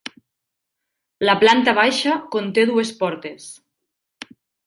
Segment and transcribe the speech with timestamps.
[1.29, 3.47] La planta baixa conté dues portes.